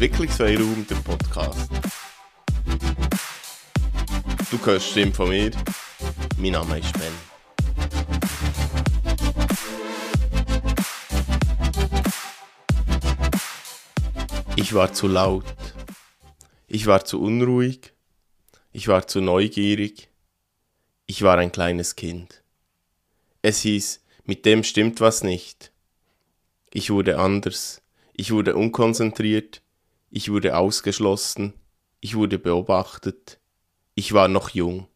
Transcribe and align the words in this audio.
Entwicklungsfreiraum, 0.00 0.86
der 0.88 0.94
Podcast. 0.94 1.68
Du 4.48 4.64
hörst 4.64 4.86
die 4.86 4.90
Stimme 4.92 5.12
von 5.12 5.28
mir. 5.28 5.50
Mein 6.36 6.52
Name 6.52 6.78
ist 6.78 6.92
Ben. 6.92 7.12
Ich 14.54 14.72
war 14.72 14.92
zu 14.92 15.08
laut. 15.08 15.42
Ich 16.68 16.86
war 16.86 17.04
zu 17.04 17.20
unruhig. 17.20 17.92
Ich 18.70 18.86
war 18.86 19.08
zu 19.08 19.20
neugierig. 19.20 20.10
Ich 21.06 21.22
war 21.22 21.38
ein 21.38 21.50
kleines 21.50 21.96
Kind. 21.96 22.44
Es 23.42 23.62
hieß, 23.62 24.00
mit 24.22 24.46
dem 24.46 24.62
stimmt 24.62 25.00
was 25.00 25.24
nicht. 25.24 25.72
Ich 26.72 26.90
wurde 26.90 27.18
anders. 27.18 27.82
Ich 28.12 28.30
wurde 28.30 28.54
unkonzentriert. 28.54 29.60
Ich 30.10 30.30
wurde 30.30 30.56
ausgeschlossen. 30.56 31.54
Ich 32.00 32.14
wurde 32.14 32.38
beobachtet. 32.38 33.40
Ich 33.94 34.12
war 34.12 34.28
noch 34.28 34.50
jung. 34.50 34.86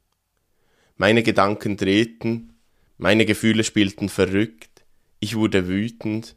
Meine 0.97 1.23
Gedanken 1.23 1.77
drehten. 1.77 2.55
Meine 2.97 3.27
Gefühle 3.27 3.65
spielten 3.65 4.09
verrückt. 4.09 4.85
Ich 5.21 5.37
wurde 5.37 5.69
wütend. 5.69 6.37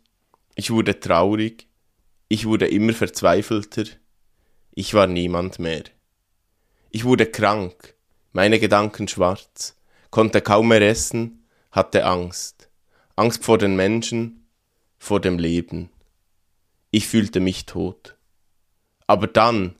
Ich 0.55 0.71
wurde 0.71 0.99
traurig. 0.99 1.67
Ich 2.27 2.45
wurde 2.45 2.67
immer 2.67 2.93
verzweifelter. 2.93 3.83
Ich 4.71 4.93
war 4.93 5.07
niemand 5.07 5.59
mehr. 5.59 5.83
Ich 6.89 7.03
wurde 7.03 7.27
krank. 7.27 7.95
Meine 8.31 8.59
Gedanken 8.59 9.07
schwarz. 9.07 9.77
Konnte 10.09 10.41
kaum 10.41 10.69
mehr 10.69 10.81
essen. 10.81 11.45
Hatte 11.71 12.05
Angst. 12.05 12.69
Angst 13.15 13.45
vor 13.45 13.57
den 13.57 13.77
Menschen, 13.77 14.45
vor 14.97 15.21
dem 15.21 15.39
Leben. 15.39 15.89
Ich 16.91 17.07
fühlte 17.07 17.39
mich 17.39 17.65
tot. 17.65 18.15
Aber 19.07 19.27
dann, 19.27 19.75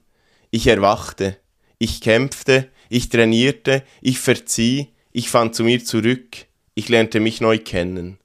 ich 0.50 0.66
erwachte, 0.66 1.38
ich 1.78 2.00
kämpfte, 2.00 2.70
ich 2.88 3.08
trainierte, 3.08 3.82
ich 4.00 4.18
verzieh, 4.18 4.88
ich 5.12 5.28
fand 5.30 5.54
zu 5.54 5.64
mir 5.64 5.84
zurück, 5.84 6.46
ich 6.74 6.88
lernte 6.88 7.20
mich 7.20 7.40
neu 7.40 7.58
kennen. 7.58 8.18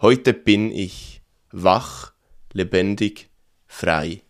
Heute 0.00 0.34
bin 0.34 0.70
ich 0.70 1.22
wach, 1.50 2.12
lebendig, 2.52 3.30
frei. 3.66 4.22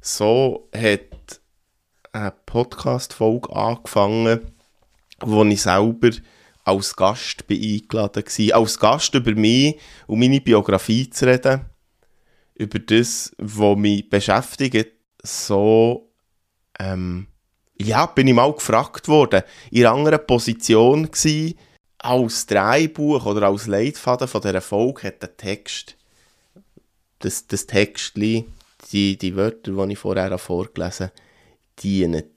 So 0.00 0.68
hat 0.74 1.40
eine 2.12 2.32
Podcast-Folge 2.46 3.54
angefangen, 3.54 4.52
wo 5.20 5.44
ich 5.44 5.62
selber 5.62 6.10
als 6.64 6.94
Gast 6.96 7.44
eingeladen 7.48 8.24
war. 8.24 8.56
Als 8.56 8.78
Gast 8.78 9.14
über 9.14 9.34
mich 9.34 9.78
und 10.06 10.18
meine 10.18 10.40
Biografie 10.40 11.08
zu 11.10 11.26
reden. 11.26 11.71
Über 12.62 12.78
das, 12.78 13.34
was 13.38 13.76
mich 13.76 14.08
beschäftigt. 14.08 14.92
So, 15.24 16.12
ähm, 16.78 17.26
ja, 17.80 18.06
bin 18.06 18.28
ich 18.28 18.34
mal 18.34 18.52
gefragt 18.52 19.08
worden. 19.08 19.42
In 19.72 19.84
einer 19.84 19.96
anderen 19.96 20.24
Position 20.24 21.10
gewesen, 21.10 21.58
als 21.98 22.46
Drehbuch 22.46 23.26
oder 23.26 23.48
als 23.48 23.66
Leitfaden 23.66 24.28
von 24.28 24.42
dieser 24.42 24.60
Folge 24.60 25.08
hat 25.08 25.22
der 25.22 25.36
Text, 25.36 25.96
das, 27.18 27.48
das 27.48 27.66
Textli, 27.66 28.46
die, 28.92 29.18
die 29.18 29.34
Wörter, 29.34 29.72
die 29.72 29.92
ich 29.92 29.98
vorher 29.98 30.38
vorgelesen 30.38 31.06
habe, 31.06 31.16
dienen. 31.82 32.30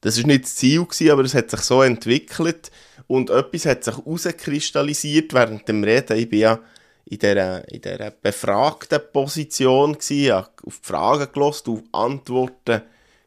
Das 0.00 0.16
war 0.18 0.26
nicht 0.28 0.44
das 0.44 0.54
Ziel, 0.54 0.84
gewesen, 0.84 1.10
aber 1.10 1.22
es 1.22 1.34
hat 1.34 1.50
sich 1.50 1.60
so 1.60 1.82
entwickelt 1.82 2.70
und 3.08 3.30
etwas 3.30 3.66
hat 3.66 3.82
sich 3.82 3.96
herauskristallisiert 3.96 5.34
während 5.34 5.68
dem 5.68 5.82
Reden. 5.82 6.18
Ich 6.18 6.28
bin 6.28 6.38
ja 6.38 6.60
in 7.04 7.18
dieser, 7.18 7.68
in 7.68 7.80
dieser 7.80 8.10
befragten 8.10 9.00
Position, 9.12 9.94
gewesen, 9.94 10.32
auf 10.32 10.80
die 10.80 10.86
Fragen 10.86 11.32
gelost, 11.32 11.68
auf 11.68 11.82
Antworten 11.92 12.82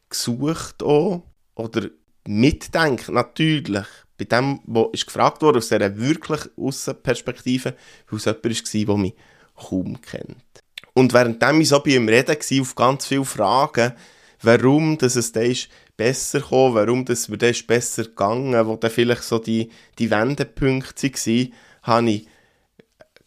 gesucht 0.10 0.82
auch, 0.84 1.24
oder 1.56 1.90
mitdenkt 2.28 3.10
natürlich. 3.10 3.86
Bei 4.18 4.26
dem, 4.26 4.60
was 4.66 5.06
gefragt 5.06 5.42
wurde, 5.42 5.58
aus 5.58 5.70
dieser 5.70 5.98
wirklich 5.98 6.42
Aussenperspektive, 6.56 7.76
weil 8.10 8.20
es 8.20 8.26
jemand 8.26 8.88
war, 8.88 8.96
der 8.96 8.98
mich 8.98 9.14
kaum 9.56 10.02
kennt. 10.02 10.64
Und 10.94 11.14
währenddem 11.14 11.62
ich 11.62 11.70
so 11.70 11.80
bei 11.80 11.92
ihm 11.92 12.08
reden 12.08 12.38
war, 12.38 12.62
auf 12.62 12.76
ganz 12.76 13.08
viele 13.08 13.26
Fragen, 13.26 13.94
warum 14.42 14.98
dass 14.98 15.16
es 15.16 15.32
dann 15.32 15.44
ist 15.44 15.70
besser 15.98 16.40
gekommen, 16.40 16.76
warum 16.76 17.06
das 17.06 17.30
mir 17.30 17.38
dann 17.38 17.56
besser 17.68 18.04
gegangen, 18.04 18.68
wo 18.68 18.76
dann 18.76 18.92
vielleicht 18.92 19.24
so 19.24 19.40
die, 19.40 19.70
die 20.00 20.12
Wendepunkte 20.12 21.10
waren, 21.10 21.54
habe 21.84 22.10
ich 22.10 22.28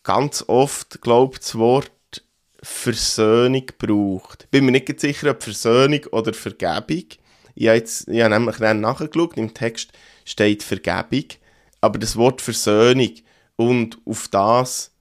ganz 0.07 0.45
oft, 0.47 1.03
glaube 1.03 1.39
das 1.39 1.59
Wort 1.59 1.91
Versöhnung 2.63 3.67
gebraucht. 3.67 4.47
Bin 4.53 4.65
mir 4.65 4.73
nicht 4.73 5.01
sicher, 5.01 5.33
ob 5.33 5.43
Versöhnung 5.43 6.05
oder 6.13 6.33
Vergebung. 6.33 7.07
Ich 7.55 7.67
habe, 7.67 7.79
jetzt, 7.79 8.09
ich 8.09 8.23
habe 8.23 8.35
nämlich 8.35 8.57
dann 8.57 8.81
nachgeschaut, 8.81 9.37
im 9.37 9.53
Text 9.53 9.91
steht 10.25 10.63
Vergebung, 10.63 11.25
aber 11.81 11.99
das 11.99 12.17
Wort 12.17 12.41
Versöhnung 12.41 13.15
und 13.57 13.99
auf 14.05 14.29
das 14.29 14.93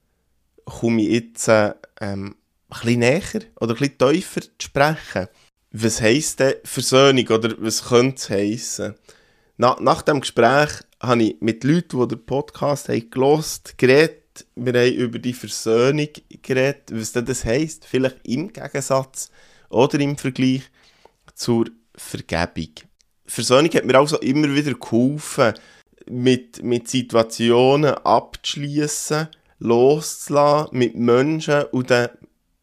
komme 0.65 1.03
ich 1.03 1.09
jetzt 1.09 1.47
ähm, 1.47 1.75
ein 2.01 2.35
bisschen 2.69 2.99
näher 2.99 3.41
oder 3.59 3.75
ein 3.75 3.79
bisschen 3.79 3.97
tiefer 3.97 4.41
zu 4.41 4.49
sprechen. 4.59 5.27
Was 5.71 6.01
heisst 6.01 6.39
denn 6.39 6.55
Versöhnung 6.63 7.27
oder 7.27 7.53
was 7.59 7.89
könnte 7.89 8.15
es 8.15 8.29
heissen? 8.29 8.95
Na, 9.57 9.77
nach 9.79 10.01
dem 10.01 10.21
Gespräch 10.21 10.71
habe 10.99 11.23
ich 11.23 11.37
mit 11.41 11.63
Leuten, 11.63 11.99
die 11.99 12.07
den 12.15 12.25
Podcast 12.25 12.89
haben 12.89 13.09
gelost, 13.09 13.77
geredet. 13.77 14.24
Wir 14.55 14.73
haben 14.73 14.93
über 14.93 15.19
die 15.19 15.33
Versöhnung 15.33 16.09
geredet, 16.41 16.91
was 16.91 17.11
das 17.13 17.45
heisst. 17.45 17.85
Vielleicht 17.85 18.17
im 18.23 18.51
Gegensatz 18.51 19.29
oder 19.69 19.99
im 19.99 20.17
Vergleich 20.17 20.63
zur 21.33 21.65
Vergebung. 21.95 22.73
Versöhnung 23.25 23.71
hat 23.71 23.85
mir 23.85 23.97
also 23.97 24.19
immer 24.19 24.53
wieder 24.53 24.73
geholfen, 24.73 25.53
mit, 26.07 26.63
mit 26.63 26.87
Situationen 26.87 27.95
abzuschließen, 27.95 29.27
loszulassen, 29.59 30.77
mit 30.77 30.95
Menschen 30.95 31.63
und 31.71 31.89
dann 31.89 32.09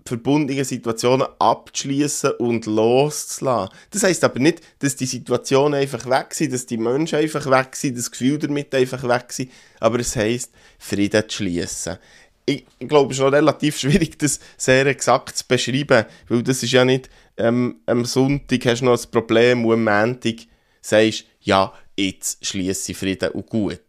verbundenen 0.04 0.64
Situationen 0.64 1.26
abzuschließen 1.38 2.32
und 2.32 2.66
loszulassen. 2.66 3.74
Das 3.90 4.02
heisst 4.02 4.24
aber 4.24 4.40
nicht, 4.40 4.60
dass 4.80 4.96
die 4.96 5.06
Situationen 5.06 5.80
einfach 5.80 6.06
weg 6.06 6.34
sind, 6.34 6.52
dass 6.52 6.66
die 6.66 6.76
Menschen 6.76 7.18
einfach 7.18 7.46
weg 7.46 7.76
sind, 7.76 7.96
das 7.96 8.10
Gefühl 8.10 8.38
damit 8.38 8.74
einfach 8.74 9.02
weg 9.04 9.32
sind, 9.32 9.50
aber 9.80 10.00
es 10.00 10.16
heisst, 10.16 10.52
Frieden 10.78 11.28
zu 11.28 11.36
schließen. 11.36 11.98
Ich, 12.44 12.66
ich 12.78 12.88
glaube, 12.88 13.12
es 13.12 13.18
ist 13.18 13.24
noch 13.24 13.32
relativ 13.32 13.78
schwierig, 13.80 14.18
das 14.18 14.40
sehr 14.56 14.86
exakt 14.86 15.36
zu 15.36 15.44
beschreiben, 15.46 16.06
weil 16.28 16.42
das 16.42 16.62
ist 16.62 16.72
ja 16.72 16.84
nicht, 16.84 17.08
ähm, 17.36 17.76
am 17.86 18.04
Sonntag 18.04 18.64
hast 18.66 18.80
du 18.80 18.86
noch 18.86 19.00
ein 19.00 19.10
Problem 19.10 19.64
und 19.64 19.74
am 19.74 19.84
Montag 19.84 20.36
sagst, 20.80 21.24
ja, 21.40 21.72
jetzt 21.96 22.44
schließe 22.44 22.92
ich 22.92 22.98
Frieden 22.98 23.30
und 23.30 23.46
gut. 23.48 23.80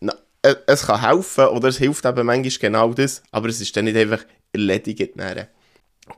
Na, 0.00 0.14
äh, 0.42 0.54
es 0.66 0.86
kann 0.86 1.00
helfen 1.00 1.46
oder 1.46 1.68
es 1.68 1.78
hilft 1.78 2.04
eben 2.04 2.26
manchmal 2.26 2.58
genau 2.60 2.92
das, 2.92 3.22
aber 3.30 3.48
es 3.48 3.60
ist 3.60 3.76
dann 3.76 3.86
nicht 3.86 3.96
einfach 3.96 4.24
erledigt. 4.52 5.16
Nachher. 5.16 5.48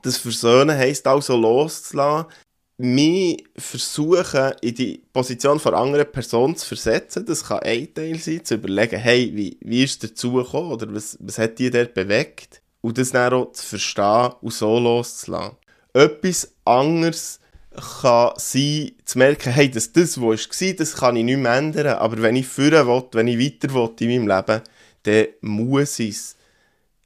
Das 0.05 0.17
Versöhnen 0.17 0.77
heisst 0.77 1.07
also 1.07 1.35
loszulassen, 1.35 2.31
mich 2.77 3.43
versuchen, 3.57 4.51
in 4.61 4.75
die 4.75 5.01
Position 5.11 5.59
von 5.59 5.73
anderen 5.73 6.11
Person 6.11 6.55
zu 6.55 6.67
versetzen. 6.67 7.25
Das 7.25 7.43
kann 7.43 7.63
ein 7.63 7.91
Teil 7.91 8.19
sein, 8.19 8.45
zu 8.45 8.53
überlegen, 8.53 8.99
hey, 8.99 9.31
wie, 9.33 9.57
wie 9.61 9.83
ist 9.83 10.03
dazu 10.03 10.33
gekommen 10.33 10.73
oder 10.73 10.93
was, 10.93 11.17
was 11.19 11.39
hat 11.39 11.57
die 11.57 11.71
dort 11.71 11.95
bewegt? 11.95 12.61
Und 12.81 12.99
das 12.99 13.13
dann 13.13 13.33
auch 13.33 13.51
zu 13.53 13.65
verstehen 13.65 14.33
und 14.41 14.53
so 14.53 14.77
loszulassen. 14.77 15.57
Etwas 15.91 16.53
anderes 16.65 17.39
kann 17.71 18.33
sein, 18.37 18.91
zu 19.05 19.17
merken, 19.17 19.51
hey, 19.51 19.71
dass 19.71 19.91
das, 19.91 20.21
was 20.21 20.47
war, 20.47 20.73
das 20.73 20.95
kann 20.95 21.15
ich 21.15 21.23
nicht 21.23 21.39
mehr 21.39 21.55
ändern, 21.55 21.97
aber 21.97 22.21
wenn 22.21 22.35
ich 22.35 22.45
führen 22.45 22.85
will, 22.85 23.05
wenn 23.13 23.27
ich 23.27 23.39
weiter 23.39 23.73
will 23.73 23.89
in 24.01 24.23
meinem 24.23 24.37
Leben, 24.37 24.61
dann 25.01 25.27
muss 25.41 25.97
ich 25.97 26.09
es 26.09 26.35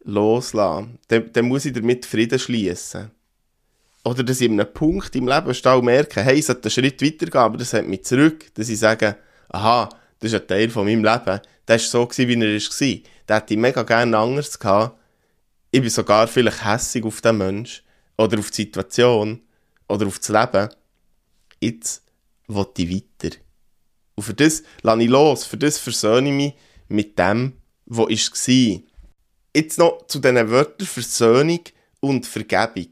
loslassen. 0.04 1.00
Dann, 1.08 1.32
dann 1.34 1.46
muss 1.46 1.66
ich 1.66 1.74
damit 1.74 2.06
Frieden 2.06 2.40
schließen. 2.40 3.12
Oder 4.04 4.24
dass 4.24 4.42
ich 4.42 4.50
an 4.50 4.60
einem 4.60 4.74
Punkt 4.74 5.16
im 5.16 5.28
Leben 5.28 5.86
merke, 5.86 6.22
hey, 6.22 6.40
es 6.40 6.48
sollte 6.48 6.64
einen 6.64 6.72
Schritt 6.72 7.02
weitergehen, 7.02 7.42
aber 7.42 7.58
das 7.58 7.74
hat 7.74 7.88
mich 7.88 8.06
zurück. 8.06 8.46
Dass 8.54 8.70
ich 8.70 8.80
sage, 8.80 9.18
aha, 9.50 9.90
das 10.20 10.34
ist 10.34 10.42
ein 10.42 10.48
Teil 10.48 10.70
von 10.70 10.86
meinem 10.86 11.04
Leben. 11.04 11.42
Das 11.66 11.94
war 11.94 12.10
so, 12.12 12.18
wie 12.18 12.34
er 12.34 12.40
war. 12.40 13.00
Der 13.28 13.36
hätte 13.36 13.54
ich 13.54 13.60
mega 13.60 13.84
gerne 13.84 14.18
anders 14.18 14.58
gehabt. 14.58 14.98
Ich 15.72 15.82
bin 15.82 15.90
sogar 15.90 16.28
vielleicht 16.28 16.66
hässig 16.66 17.06
auf 17.06 17.22
den 17.22 17.38
Menschen 17.38 17.84
oder 18.18 18.40
auf 18.40 18.50
die 18.50 18.64
Situation 18.64 19.42
oder 19.88 20.08
auf 20.08 20.18
das 20.20 20.30
Leben. 20.30 20.70
Jetzt 21.60 22.04
will 22.48 22.66
ich 22.78 22.90
weiter. 22.90 23.36
Und 24.16 24.24
für 24.24 24.34
das 24.34 24.64
lasse 24.82 25.04
ich 25.04 25.10
los, 25.10 25.46
für 25.46 25.58
das 25.58 25.78
versöhne 25.78 26.30
ich 26.30 26.36
mich 26.36 26.54
mit 26.88 27.20
dem, 27.20 27.54
was 27.86 28.08
war. 28.08 28.80
Jetzt 29.56 29.80
noch 29.80 30.06
zu 30.08 30.20
diesen 30.20 30.50
Wörtern 30.50 30.88
Versöhnung 30.88 31.62
und 32.00 32.26
Vergebung. 32.26 32.90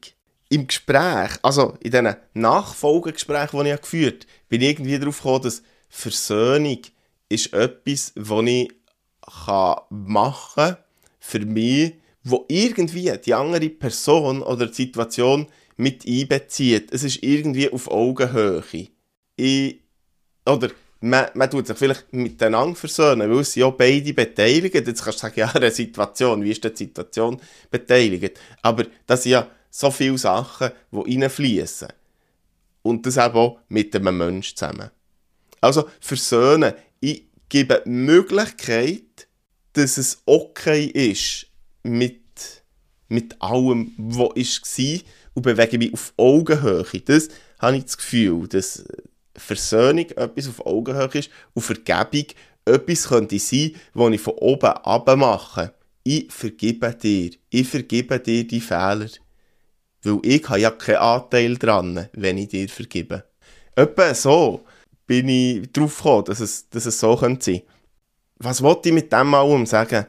Im 0.50 0.68
Gespräch, 0.68 1.32
also 1.42 1.78
in 1.82 1.92
diesen 1.92 2.16
Nachfolgegesprächen, 2.34 3.64
die 3.64 3.72
ich 3.72 3.82
geführt 3.82 4.24
habe, 4.24 4.34
bin 4.50 4.62
ich 4.62 4.70
irgendwie 4.70 4.98
darauf 4.98 5.18
gekommen, 5.18 5.44
dass 5.44 5.62
Versöhnung 5.90 6.80
ist 7.30 7.54
etwas, 7.54 8.14
das 8.16 8.44
ich 8.46 8.72
machen 9.90 10.54
kann 10.56 10.78
für 11.20 11.40
mich, 11.42 11.96
wo 12.24 12.46
irgendwie 12.48 13.12
die 13.24 13.34
andere 13.34 13.70
Person 13.70 14.42
oder 14.42 14.68
die 14.68 14.74
Situation 14.74 15.48
mit 15.76 16.08
einbezieht. 16.08 16.92
Es 16.92 17.04
ist 17.04 17.22
irgendwie 17.24 17.72
auf 17.72 17.90
Augenhöhe. 17.90 18.64
Ich, 19.36 19.82
oder 20.46 20.70
man, 21.02 21.28
man 21.34 21.50
tut 21.50 21.68
sich 21.68 21.78
vielleicht 21.78 22.12
miteinander 22.12 22.76
versöhnen, 22.76 23.30
weil 23.30 23.44
sind 23.44 23.62
ja 23.62 23.70
beide 23.70 24.14
beteiligt. 24.14 24.76
Jetzt 24.76 25.04
kannst 25.04 25.20
du 25.20 25.22
sagen, 25.22 25.34
ja, 25.40 25.52
eine 25.52 25.72
Situation, 25.72 26.44
wie 26.44 26.52
ist 26.52 26.64
die 26.64 26.76
Situation 26.76 27.40
beteiligt? 27.70 28.40
Aber 28.62 28.86
das 29.06 29.24
sind 29.24 29.34
ja 29.34 29.48
so 29.70 29.92
viele 29.92 30.18
Sachen, 30.18 30.72
die 30.92 31.20
reinfließen. 31.20 31.90
Und 32.82 33.06
das 33.06 33.18
eben 33.18 33.36
auch 33.36 33.60
mit 33.68 33.96
einem 33.96 34.18
Menschen 34.18 34.56
zusammen. 34.56 34.90
Also, 35.62 35.90
versöhnen. 36.00 36.74
Ich 37.00 37.26
gebe 37.50 37.84
die 37.86 37.90
Möglichkeit, 37.90 39.28
dass 39.74 39.98
es 39.98 40.22
okay 40.26 40.86
ist 40.86 41.48
mit, 41.84 42.22
mit 43.08 43.40
allem, 43.42 43.94
was 43.98 44.20
war 44.20 45.00
und 45.34 45.44
bewege 45.44 45.78
mich 45.78 45.94
auf 45.94 46.14
Augenhöhe. 46.18 46.86
Das 47.06 47.30
habe 47.60 47.78
ich 47.78 47.86
das 47.86 47.98
Gefühl, 47.98 48.48
dass 48.48 48.84
Versöhnung 49.38 50.10
etwas 50.10 50.50
auf 50.50 50.66
Augenhöhe 50.66 51.10
ist 51.14 51.30
und 51.54 51.62
Vergebung 51.62 52.26
etwas 52.66 53.08
könnte 53.08 53.40
sein, 53.40 53.72
was 53.94 54.14
ich 54.14 54.22
von 54.22 54.34
oben 54.34 54.68
ab 54.68 55.16
mache. 55.16 55.74
Ich 56.04 56.32
vergebe 56.32 56.94
dir. 56.94 57.32
Ich 57.50 57.68
vergebe 57.68 58.20
dir 58.20 58.46
die 58.46 58.62
Fehler. 58.62 59.10
Weil 60.04 60.20
ich 60.24 60.48
habe 60.48 60.60
ja 60.60 60.72
keinen 60.72 60.98
Anteil 60.98 61.58
dran, 61.58 62.08
wenn 62.14 62.38
ich 62.38 62.50
dir 62.50 62.70
vergebe. 62.70 63.24
Etwa 63.76 64.14
so 64.14 64.66
bin 65.06 65.30
ich 65.30 65.72
drauf 65.72 65.98
gekommen, 65.98 66.26
dass 66.26 66.40
es, 66.40 66.70
dass 66.70 66.86
es 66.86 67.00
so 67.00 67.16
sein 67.16 67.20
könnte. 67.20 67.64
Was 68.40 68.62
wollte 68.62 68.90
ich 68.90 68.96
mit 68.96 69.12
dem 69.12 69.34
allem 69.34 69.66
sagen? 69.66 70.06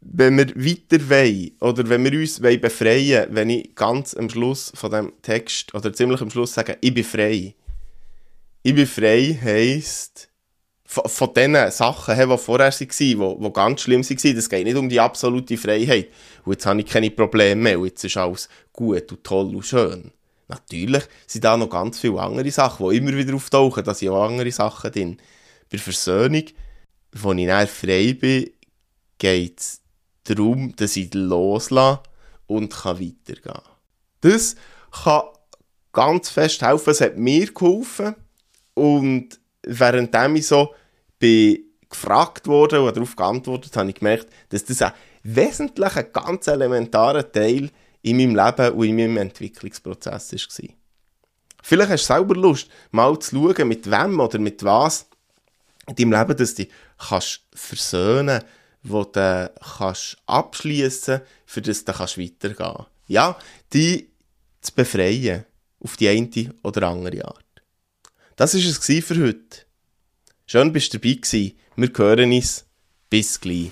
Wenn 0.00 0.36
wir 0.36 0.48
weiter 0.56 1.08
wollen, 1.08 1.52
oder 1.60 1.88
wenn 1.88 2.04
wir 2.04 2.18
uns 2.18 2.40
befreien 2.40 3.24
wollen, 3.24 3.34
wenn 3.34 3.50
ich 3.50 3.74
ganz 3.74 4.14
am 4.14 4.28
Schluss 4.28 4.72
von 4.74 4.90
dem 4.90 5.12
Text, 5.22 5.74
oder 5.74 5.92
ziemlich 5.92 6.20
am 6.20 6.30
Schluss 6.30 6.54
sage, 6.54 6.76
ich 6.80 6.92
bin 6.92 7.04
frei, 7.04 7.54
ich 8.62 8.74
bin 8.74 8.86
frei 8.86 9.38
heisst, 9.42 10.28
von, 10.84 11.08
von 11.08 11.34
den 11.34 11.70
Sachen, 11.70 12.14
die 12.16 12.38
vorher 12.38 12.70
waren, 12.70 12.88
die, 12.98 13.52
ganz 13.52 13.80
schlimm 13.80 14.02
waren, 14.02 14.36
das 14.36 14.48
geht 14.48 14.64
nicht 14.64 14.76
um 14.76 14.88
die 14.88 15.00
absolute 15.00 15.56
Freiheit. 15.56 16.08
Und 16.44 16.52
jetzt 16.52 16.66
habe 16.66 16.80
ich 16.80 16.86
keine 16.86 17.10
Probleme 17.10 17.60
mehr 17.60 17.78
und 17.78 17.86
jetzt 17.86 18.04
ist 18.04 18.16
alles 18.16 18.48
gut 18.72 19.10
und 19.10 19.24
toll 19.24 19.54
und 19.54 19.64
schön. 19.64 20.12
Natürlich 20.48 21.04
sind 21.26 21.44
da 21.44 21.56
noch 21.56 21.70
ganz 21.70 21.98
viele 21.98 22.20
andere 22.20 22.50
Sachen, 22.50 22.90
die 22.90 22.98
immer 22.98 23.16
wieder 23.16 23.34
auftauchen, 23.34 23.84
da 23.84 23.94
sind 23.94 24.10
auch 24.10 24.28
andere 24.28 24.52
Sachen 24.52 24.92
drin. 24.92 25.16
Bei 25.70 25.78
Versöhnung, 25.78 26.44
wo 27.12 27.32
ich 27.32 27.46
dann 27.46 27.66
frei 27.66 28.12
bin, 28.12 28.50
geht 29.16 29.60
es 29.60 29.80
darum, 30.24 30.76
dass 30.76 30.96
ich 30.96 31.14
loslasse 31.14 32.02
und 32.46 32.72
kann 32.72 33.00
weitergehen 33.00 33.62
Das 34.20 34.56
kann 34.90 35.22
ganz 35.92 36.28
fest 36.28 36.60
helfen. 36.60 36.90
Es 36.90 37.00
hat 37.00 37.16
mir 37.16 37.46
geholfen. 37.46 38.14
Und 38.74 39.38
währenddem 39.62 40.36
ich 40.36 40.46
so 40.46 40.74
gefragt 41.88 42.46
wurde 42.46 42.80
oder 42.80 42.92
darauf 42.92 43.14
geantwortet 43.14 43.76
habe 43.76 43.90
ich 43.90 43.96
gemerkt, 43.96 44.28
dass 44.48 44.64
das 44.64 44.82
ein 44.82 44.92
wesentlicher, 45.22 46.02
ganz 46.04 46.46
elementarer 46.46 47.30
Teil 47.30 47.70
in 48.02 48.16
meinem 48.16 48.34
Leben 48.34 48.74
und 48.74 48.84
in 48.84 48.96
meinem 48.96 49.16
Entwicklungsprozess 49.18 50.32
war. 50.32 50.68
Vielleicht 51.62 51.90
hast 51.90 52.08
du 52.08 52.14
selber 52.14 52.34
Lust, 52.34 52.68
mal 52.90 53.16
zu 53.18 53.36
schauen, 53.36 53.68
mit 53.68 53.88
wem 53.88 54.18
oder 54.18 54.38
mit 54.38 54.64
was 54.64 55.06
in 55.86 55.94
deinem 55.94 56.12
Leben, 56.12 56.36
dass 56.36 56.54
du 56.54 56.64
dich 56.64 56.72
kannst 56.98 57.42
versöhnen 57.54 58.42
wo 58.82 59.04
du 59.04 59.52
kannst 59.78 60.16
abschließen 60.26 61.20
für 61.46 61.62
das 61.62 61.84
du 61.84 61.92
kannst 61.92 62.18
weitergehen 62.18 62.86
Ja, 63.06 63.38
die 63.72 64.10
zu 64.60 64.74
befreien, 64.74 65.44
auf 65.80 65.96
die 65.96 66.08
eine 66.08 66.54
oder 66.62 66.88
andere 66.88 67.24
Art. 67.24 67.41
Das 68.36 68.54
war 68.54 68.60
es 68.60 69.04
für 69.04 69.22
heute. 69.22 69.66
Schön, 70.46 70.72
bist 70.72 70.92
du 70.94 70.98
dabei 70.98 71.14
gewesen. 71.14 71.52
Wir 71.76 71.90
hören 71.96 72.32
uns. 72.32 72.66
Bis 73.10 73.40
gleich. 73.40 73.68